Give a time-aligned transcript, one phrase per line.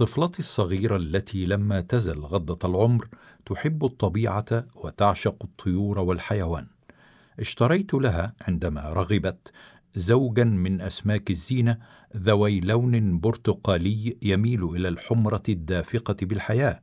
[0.00, 3.08] طفلتي الصغيرة التي لما تزل غضة العمر
[3.46, 6.66] تحب الطبيعة وتعشق الطيور والحيوان.
[7.40, 9.52] اشتريت لها عندما رغبت
[9.94, 11.78] زوجا من أسماك الزينة
[12.16, 16.80] ذوي لون برتقالي يميل إلى الحمرة الدافقة بالحياة،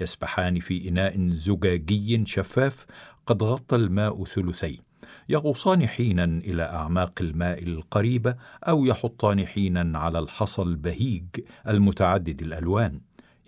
[0.00, 2.86] يسبحان في إناء زجاجي شفاف
[3.26, 4.87] قد غطى الماء ثلثيه.
[5.28, 8.34] يغوصان حينا إلى أعماق الماء القريبه
[8.64, 11.24] أو يحطان حينا على الحصى البهيج
[11.68, 13.00] المتعدد الألوان.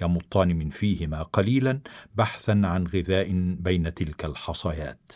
[0.03, 1.81] يمطان من فيهما قليلا
[2.15, 5.13] بحثا عن غذاء بين تلك الحصيات.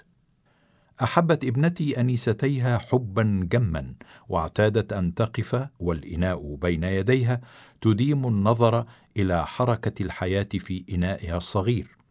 [1.02, 3.95] أحبت ابنتي أنيستيها حبا جما
[4.29, 7.41] واعتادت أن تقف والإناء بين يديها
[7.80, 8.85] تديم النظر
[9.16, 12.04] إلى حركة الحياة في إنائها الصغير.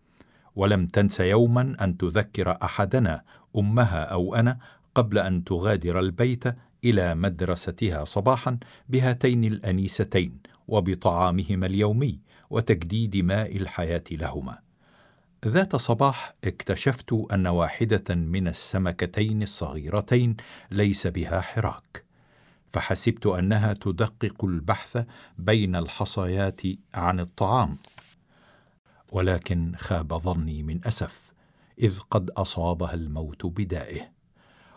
[0.55, 3.23] ولم تنس يوما أن تذكر أحدنا
[3.57, 4.57] أمها أو أنا
[4.95, 6.43] قبل أن تغادر البيت
[6.83, 8.57] إلى مدرستها صباحا
[8.89, 14.59] بهاتين الأنيستين وبطعامهما اليومي وتجديد ماء الحياة لهما.
[15.47, 20.37] ذات صباح اكتشفت أن واحدة من السمكتين الصغيرتين
[20.71, 22.03] ليس بها حراك.
[22.73, 25.05] فحسبت أنها تدقق البحث
[25.37, 26.61] بين الحصيات
[26.93, 27.77] عن الطعام.
[29.13, 31.33] ولكن خاب ظني من أسف
[31.79, 34.01] إذ قد أصابها الموت بدائه.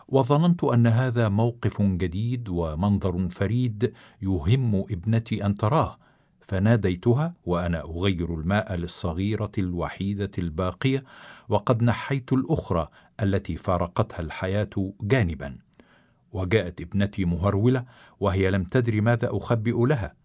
[0.07, 5.97] وظننت أن هذا موقف جديد ومنظر فريد يهم ابنتي أن تراه
[6.41, 11.03] فناديتها وأنا أغير الماء للصغيرة الوحيدة الباقية
[11.49, 12.87] وقد نحيت الأخرى
[13.21, 15.57] التي فارقتها الحياة جانبا.
[16.31, 17.85] وجاءت ابنتي مهرولة
[18.19, 20.15] وهي لم تدر ماذا أخبئ لها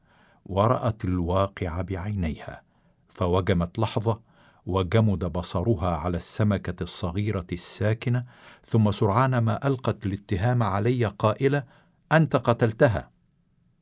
[0.47, 2.72] ورأت الواقع بعينيها.
[3.15, 4.21] فوجمت لحظة
[4.67, 8.25] وجمد بصرها على السمكة الصغيرة الساكنة
[8.67, 11.65] ثم سرعان ما ألقت الاتهام علي قائلة
[12.13, 13.11] أنت قتلتها.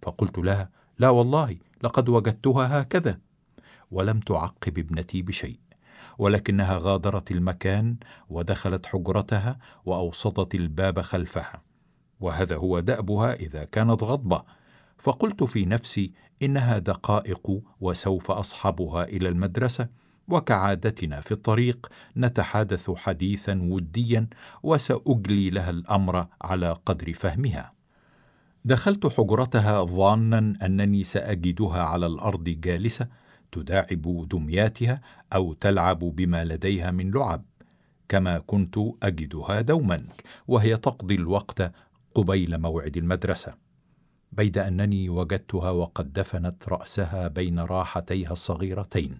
[0.03, 3.21] فقلت لها لا والله لقد وجدتها هكذا.
[3.91, 5.59] ولم تعقب ابنتي بشيء
[6.19, 7.97] ولكنها غادرت المكان
[8.29, 11.63] ودخلت حجرتها وأوسطت الباب خلفها
[12.21, 14.43] وهذا هو دأبها إذا كانت غضبة.
[15.01, 16.13] فقلت في نفسي
[16.43, 19.89] إنها دقائق وسوف أصحبها إلى المدرسة
[20.29, 24.27] وكعادتنا في الطريق نتحادث حديثا وديا
[24.63, 27.73] وسأجلي لها الأمر على قدر فهمها.
[28.65, 33.09] دخلت حجرتها ظانا أنني سأجدها على الأرض جالسة
[33.53, 35.01] تداعب دمياتها
[35.33, 37.45] أو تلعب بما لديها من لعب
[38.09, 40.05] كما كنت أجدها دوما
[40.49, 41.73] وهي تقضي الوقت
[42.15, 43.70] قبيل موعد المدرسة.
[44.33, 49.19] بيد أنني وجدتها وقد دفنت رأسها بين راحتيها الصغيرتين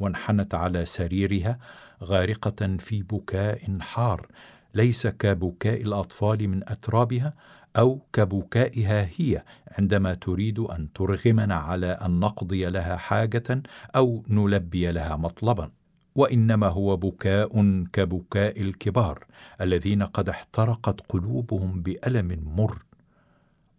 [0.00, 1.58] وانحنت على سريرها
[2.04, 4.26] غارقة في بكاء حار
[4.74, 7.34] ليس كبكاء الأطفال من أترابها
[7.76, 9.42] أو كبكائها هي
[9.78, 13.62] عندما تريد أن ترغمنا على أن نقضي لها حاجة
[13.96, 15.70] أو نلبي لها مطلبا.
[16.14, 19.24] وإنما هو بكاء كبكاء الكبار
[19.60, 22.82] الذين قد احترقت قلوبهم بألم مر.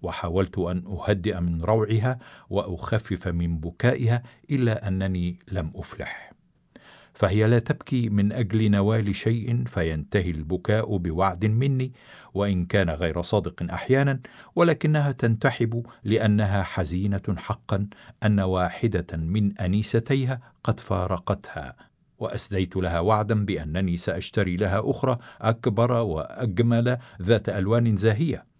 [0.03, 2.19] وحاولت أن أهدئ من روعها
[2.49, 6.33] وأخفف من بكائها إلا أنني لم أفلح.
[7.13, 11.93] فهي لا تبكي من أجل نوال شيء فينتهي البكاء بوعد مني
[12.33, 14.19] وإن كان غير صادق أحيانا
[14.55, 17.87] ولكنها تنتحب لأنها حزينة حقا
[18.23, 21.75] أن واحدة من أنيستيها قد فارقتها
[22.19, 28.52] وأسديت لها وعدا بأنني سأشتري لها أخرى أكبر وأجمل ذات ألوان زاهية.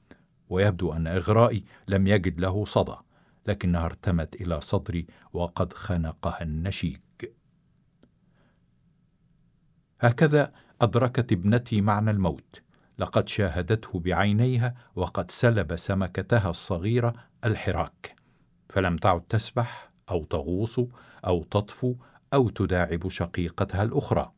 [0.50, 2.96] ويبدو أن إغرائي لم يجد له صدى
[3.48, 7.00] لكنها ارتمت إلى صدري وقد خنقها النشيج
[10.04, 12.62] هكذا أدركت ابنتي معنى الموت.
[13.00, 17.14] لقد شاهدته بعينيها وقد سلب سمكتها الصغيرة
[17.46, 18.16] الحراك.
[18.70, 20.80] فلم تعد تسبح أو تغوص
[21.26, 21.96] أو تطفو
[22.34, 24.32] أو تداعب شقيقتها الأخرى.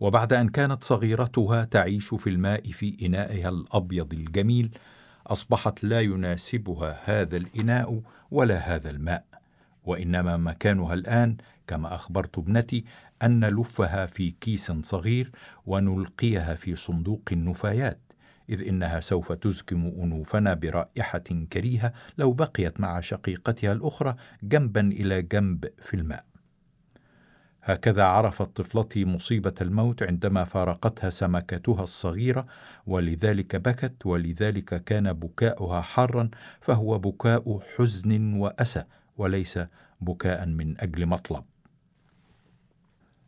[0.00, 4.78] وبعد أن كانت صغيرتها تعيش في الماء في إنائها الأبيض الجميل
[5.26, 9.24] أصبحت لا يناسبها هذا الإناء ولا هذا الماء
[9.84, 12.84] وإنما مكانها الآن كما أخبرت ابنتي
[13.22, 15.30] أن نلفها في كيس صغير
[15.66, 17.98] ونلقيها في صندوق النفايات
[18.50, 25.68] إذ إنها سوف تزكم أنوفنا برائحة كريهة لو بقيت مع شقيقتها الأخرى جنبا إلى جنب
[25.78, 26.31] في الماء.
[27.62, 32.46] هكذا عرفت طفلتي مصيبة الموت عندما فارقتها سمكتها الصغيرة
[32.86, 36.30] ولذلك بكت ولذلك كان بكاؤها حارا
[36.60, 38.84] فهو بكاء حزن وأسى
[39.16, 39.58] وليس
[40.00, 41.44] بكاء من أجل مطلب.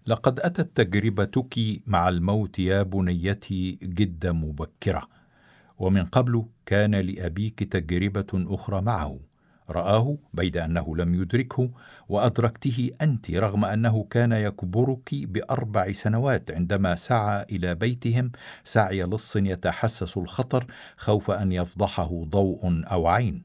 [0.06, 5.08] لقد أتت تجربتك مع الموت يا بنيتي جد مبكرة
[5.78, 9.18] ومن قبل كان لأبيك تجربة أخرى معه.
[9.70, 11.70] رآه بيد أنه لم يدركه
[12.08, 18.32] وأدركته أنت رغم أنه كان يكبرك بأربع سنوات عندما سعى إلى بيتهم.
[18.64, 20.66] سعي لص يتحسس الخطر
[20.96, 23.42] خوف أن يفضحه ضوء أو عين.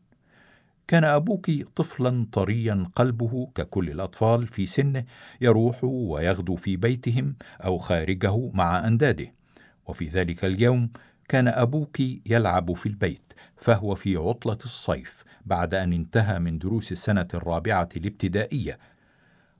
[0.87, 5.03] كان أبوك طفلا طريا قلبه ككل الأطفال في سنه
[5.41, 9.33] يروح ويغدو في بيتهم أو خارجه مع أنداده.
[9.87, 10.89] وفي ذلك اليوم
[11.29, 17.27] كان أبوك يلعب في البيت فهو في عطلة الصيف بعد أن انتهى من دروس السنة
[17.33, 18.79] الرابعة الابتدائية.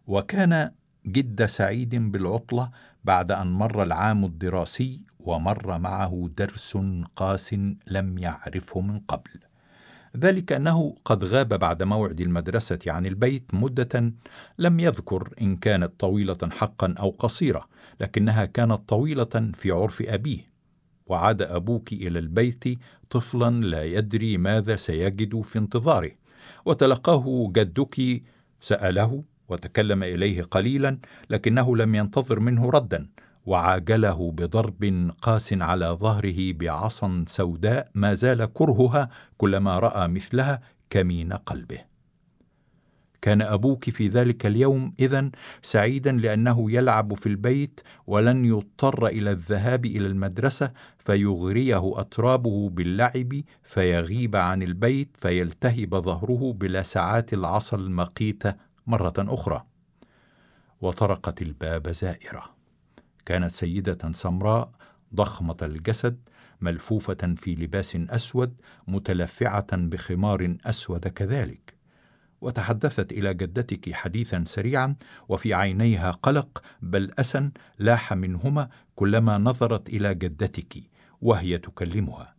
[0.08, 0.72] وكان
[1.06, 2.72] جد سعيد بالعطلة
[3.04, 6.78] بعد أن مر العام الدراسي ومر معه درس
[7.16, 7.56] قاس
[7.88, 9.30] لم يعرفه من قبل.
[10.18, 14.14] ذلك أنه قد غاب بعد موعد المدرسة عن البيت مدة
[14.58, 17.68] لم يذكر إن كانت طويلة حقا أو قصيرة
[18.00, 20.50] لكنها كانت طويلة في عرف أبيه.
[21.10, 22.64] وعاد أبوك إلى البيت
[23.10, 26.12] طفلا لا يدري ماذا سيجد في انتظاره.
[26.66, 28.24] وتلقاه جدك
[28.62, 33.08] سأله وتكلم إليه قليلا لكنه لم ينتظر منه ردا
[33.46, 41.89] وعاجله بضرب قاس على ظهره بعصا سوداء ما زال كرهها كلما رأى مثلها كمين قلبه.
[43.22, 45.32] كان أبوك في ذلك اليوم اذا
[45.62, 54.36] سعيدا لأنه يلعب في البيت ولن يضطر إلى الذهاب إلى المدرسة فيغريه اطرابه باللعب فيغيب
[54.36, 58.54] عن البيت فيلتهب ظهره بلسعات العصا المقيته
[58.88, 59.66] مرة أخرى.
[60.82, 62.44] وطرقت الباب زائرة.
[63.26, 64.72] كانت سيدة سمراء
[65.16, 66.20] ضخمة الجسد
[66.62, 68.54] ملفوفة في لباس أسود
[68.88, 71.79] متلفعة بخمار أسود كذلك.
[72.42, 74.96] وتحدثت إلى جدتك حديثا سريعا
[75.30, 80.84] وفي عينيها قلق بل اسى لاح منهما كلما نظرت إلى جدتك
[81.22, 82.36] وهي تكلمها.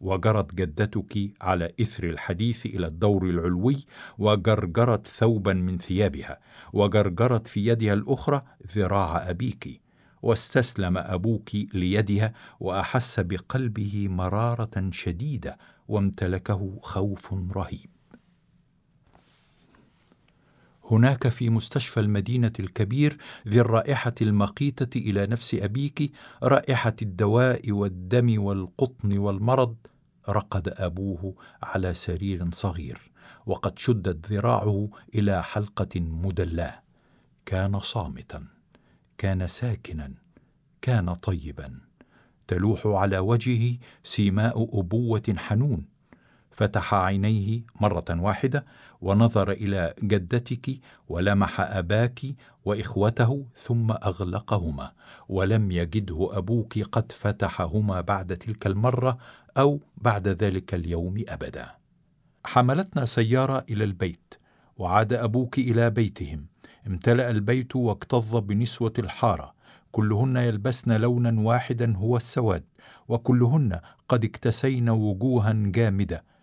[0.00, 3.84] وجرت جدتك على إثر الحديث إلى الدور العلوي
[4.18, 6.38] وجرجرت ثوبا من ثيابها
[6.72, 8.42] وجرجرت في يدها الأخرى
[8.72, 9.80] ذراع أبيك.
[10.22, 15.58] واستسلم أبوك ليدها وأحس بقلبه مرارة شديدة
[15.88, 17.95] وامتلكه خوف رهيب.
[20.90, 23.18] هناك في مستشفى المدينة الكبير
[23.48, 26.12] ذي الرائحة المقيتة إلى نفس أبيك
[26.42, 29.76] رائحة الدواء والدم والقطن والمرض
[30.28, 33.10] رقد أبوه على سرير صغير
[33.46, 36.82] وقد شدت ذراعه إلى حلقة مدلاة.
[37.46, 38.44] كان صامتا
[39.18, 40.14] كان ساكنا
[40.82, 41.80] كان طيبا.
[42.48, 45.95] تلوح على وجهه سيماء أبوة حنون.
[46.56, 48.64] فتح عينيه مرة واحدة
[49.00, 52.20] ونظر إلى جدتك ولمح أباك
[52.64, 54.92] وإخوته ثم أغلقهما
[55.28, 59.18] ولم يجده أبوك قد فتحهما بعد تلك المرة
[59.58, 61.70] أو بعد ذلك اليوم أبدا.
[62.44, 64.34] حملتنا سيارة إلى البيت
[64.78, 66.46] وعاد أبوك إلى بيتهم.
[66.86, 69.54] امتلأ البيت واكتظ بنسوة الحارة.
[69.92, 72.64] كلهن يلبسن لونا واحدا هو السواد
[73.08, 76.35] وكلهن قد اكتسين وجوها جامدة.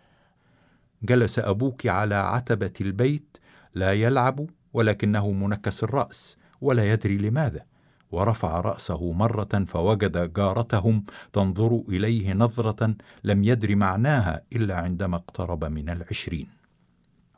[1.04, 3.36] جلس أبوك على عتبة البيت
[3.74, 7.64] لا يلعب ولكنه منكس الرأس ولا يدري لماذا
[8.12, 15.88] ورفع رأسه مرة فوجد جارتهم تنظر إليه نظرة لم يدر معناها إلا عندما اقترب من
[15.88, 16.48] العشرين.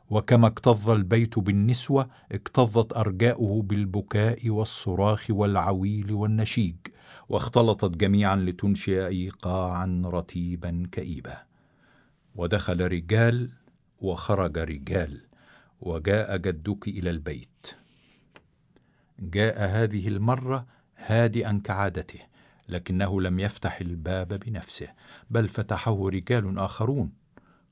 [0.09, 6.75] وكما اكتظ البيت بالنسوة اكتظت أرجاؤه بالبكاء والصراخ والعويل والنشيج
[7.29, 11.37] واختلطت جميعا لتنشئ ايقاعا رتيبا كئيبا.
[12.35, 13.49] ودخل رجال
[14.01, 15.21] وخرج رجال
[15.81, 17.67] وجاء جدك إلى البيت.
[19.19, 20.65] جاء هذه المرة
[20.97, 22.19] هادئا كعادته
[22.69, 24.87] لكنه لم يفتح الباب بنفسه
[25.29, 27.11] بل فتحه رجال آخرون.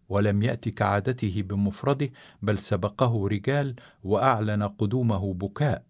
[0.09, 2.09] ولم يأت كعادته بمفرده
[2.41, 5.83] بل سبقه رجال وأعلن قدومه بكاء.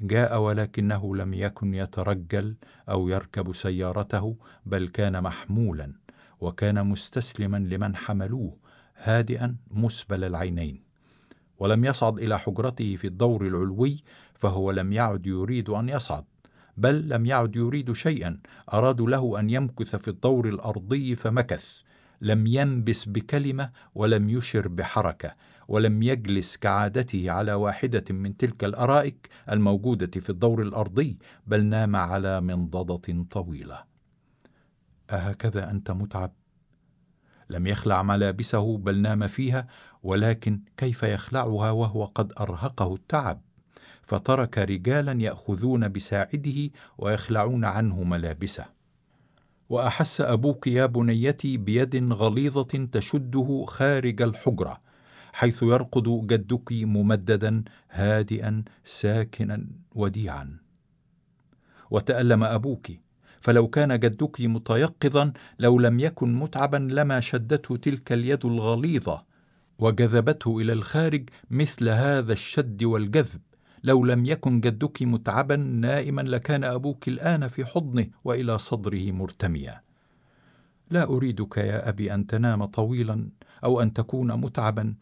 [0.00, 2.56] جاء ولكنه لم يكن يترجل
[2.88, 5.92] أو يركب سيارته بل كان محمولا
[6.40, 8.65] وكان مستسلما لمن حملوه.
[8.96, 10.82] هادئا مسبل العينين
[11.58, 14.02] ولم يصعد إلى حجرته في الدور العلوي
[14.34, 16.24] فهو لم يعد يريد أن يصعد
[16.76, 18.40] بل لم يعد يريد شيئا
[18.72, 21.80] ارادوا له أن يمكث في الدور الأرضي فمكث
[22.20, 25.34] لم ينبس بكلمة ولم يشر بحركة
[25.68, 32.40] ولم يجلس كعادته على واحدة من تلك الأرائك الموجودة في الدور الأرضي بل نام على
[32.40, 33.84] منضدة طويلة.
[35.10, 36.32] أهكذا أنت متعب؟
[37.50, 39.66] لم يخلع ملابسه بل نام فيها
[40.02, 43.40] ولكن كيف يخلعها وهو قد أرهقه التعب؟
[44.02, 48.64] فترك رجالا يأخذون بساعده ويخلعون عنه ملابسه.
[49.68, 54.80] وأحس أبوك يا بنيتي بيد غليظة تشده خارج الحجرة
[55.32, 60.56] حيث يرقد جدك ممددا هادئا ساكنا وديعا.
[61.90, 62.90] وتألم أبوك
[63.40, 69.24] فلو كان جدك متيقظا لو لم يكن متعبا لما شدته تلك اليد الغليظة
[69.78, 73.40] وجذبته إلى الخارج مثل هذا الشد والجذب.
[73.84, 79.80] لو لم يكن جدك متعبا نائما لكان أبوك الآن في حضنه وإلى صدره مرتميا.
[80.90, 83.28] لا أريدك يا أبي أن تنام طويلا
[83.64, 84.94] أو أن تكون متعبا.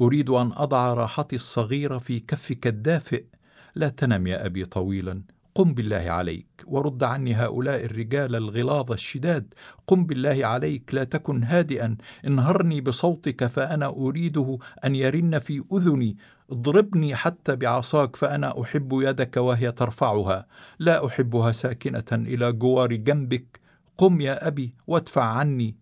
[0.00, 3.24] أريد أن أضع راحتي الصغيرة في كفك الدافئ.
[3.74, 5.22] لا تنم يا أبي طويلا.
[5.58, 9.54] قم بالله عليك ورد عني هؤلاء الرجال الغلاظ الشداد
[9.86, 11.96] قم بالله عليك لا تكن هادئا
[12.26, 16.16] انهرني بصوتك فأنا أريده أن يرن في أذني
[16.50, 20.46] اضربني حتى بعصاك فأنا أحب يدك وهي ترفعها
[20.78, 23.60] لا أحبها ساكنة إلى جوار جنبك
[23.96, 25.76] قم يا أبي وادفع عني.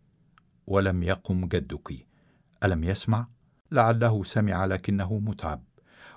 [0.66, 2.06] ولم يقم جدك.
[2.64, 3.28] ألم يسمع؟
[3.72, 5.65] لعله سمع لكنه متعب.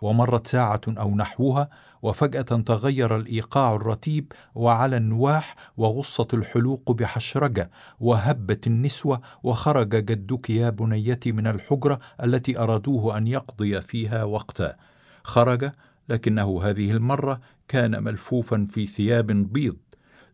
[0.02, 1.70] ومرت ساعة أو نحوها
[2.02, 11.32] وفجأة تغير الإيقاع الرتيب وعلى النواح وغصت الحلوق بحشرجة وهبت النسوة وخرج جدك يا بنيتي
[11.32, 14.76] من الحجرة التي أرادوه أن يقضي فيها وقتا.
[15.24, 15.72] خرج
[16.10, 19.78] لكنه هذه المرة كان ملفوفا في ثياب بيض.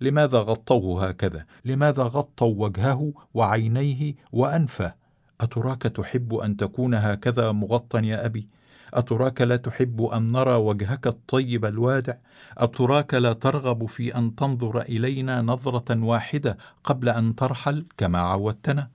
[0.01, 4.93] لماذا غطوه هكذا؟ لماذا غطوا وجهه وعينيه وأنفه؟
[5.41, 8.47] أتراك تحب أن تكون هكذا مغطى يا أبي؟
[8.93, 12.13] أتراك لا تحب أن نرى وجهك الطيب الوادع؟
[12.57, 18.89] أتراك لا ترغب في أن تنظر إلينا نظرة واحدة قبل أن ترحل كما عودتنا؟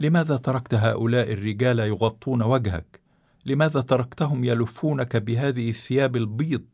[0.00, 3.00] لماذا تركت هؤلاء الرجال يغطون وجهك؟
[3.46, 6.64] لماذا تركتهم يلفونك بهذه الثياب البيض؟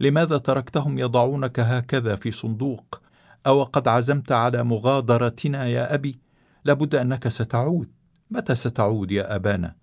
[0.00, 3.00] لماذا تركتهم يضعونك هكذا في صندوق؟
[3.46, 6.18] أو قد عزمت على مغادرتنا يا أبي؟
[6.64, 7.88] لابد أنك ستعود.
[8.30, 9.74] متى ستعود يا أبانا؟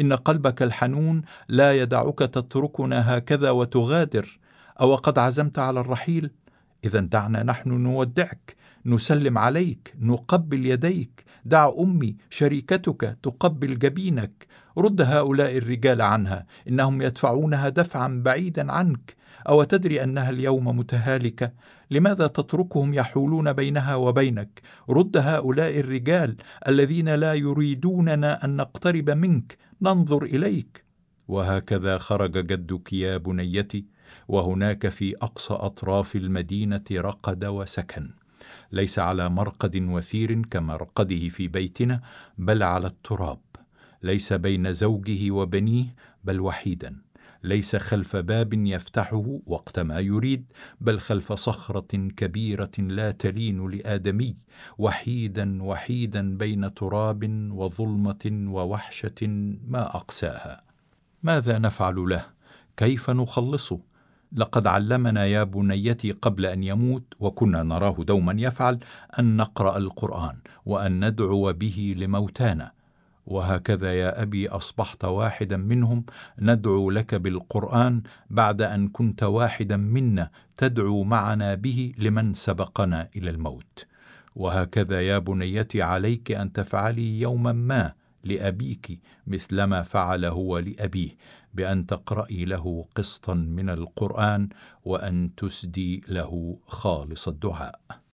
[0.00, 4.38] إن قلبك الحنون لا يدعك تتركنا هكذا وتغادر.
[4.80, 6.30] أو قد عزمت على الرحيل؟
[6.84, 11.24] إذا دعنا نحن نودعك نسلم عليك نقبل يديك.
[11.44, 14.46] دع أمي شريكتك تقبل جبينك.
[14.78, 19.16] رد هؤلاء الرجال عنها إنهم يدفعونها دفعا بعيدا عنك.
[19.48, 21.52] أو تدري أنها اليوم متهالكة؟
[21.90, 24.60] لماذا تتركهم يحولون بينها وبينك؟
[24.90, 26.36] رد هؤلاء الرجال
[26.68, 29.58] الذين لا يريدوننا أن نقترب منك.
[29.82, 30.84] ننظر إليك.
[31.28, 33.84] وهكذا خرج جدك يا بنيتي
[34.28, 38.10] وهناك في أقصى أطراف المدينة رقد وسكن.
[38.72, 42.00] ليس على مرقد وثير كمرقده في بيتنا
[42.38, 43.40] بل على التراب.
[44.02, 47.05] ليس بين زوجه وبنيه بل وحيدا.
[47.46, 54.36] ليس خلف باب يفتحه وقت ما يريد بل خلف صخرة كبيرة لا تلين لآدمي
[54.78, 59.26] وحيدا وحيدا بين تراب وظلمة ووحشة
[59.66, 60.62] ما أقساها.
[61.22, 62.26] ماذا نفعل له؟
[62.76, 63.80] كيف نخلصه؟
[64.32, 68.78] لقد علمنا يا بنيتي قبل أن يموت وكنا نراه دوما يفعل
[69.18, 72.75] أن نقرأ القرآن وأن ندعو به لموتانا.
[73.26, 76.04] وهكذا يا أبي أصبحت واحدا منهم
[76.38, 83.86] ندعو لك بالقرآن بعد أن كنت واحدا منا تدعو معنا به لمن سبقنا إلى الموت.
[84.36, 87.92] وهكذا يا بنيتي عليك أن تفعلي يوما ما
[88.24, 91.16] لأبيك مثلما فعل هو لأبيه
[91.54, 94.48] بأن تقرأي له قسطا من القرآن
[94.84, 97.80] وأن تسدي له خالص الدعاء.